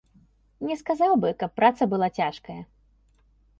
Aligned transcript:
Не 0.69 0.77
сказаў 0.81 1.13
бы, 1.25 1.29
каб 1.45 1.53
праца 1.61 1.83
была 1.93 2.11
цяжкая. 2.23 2.59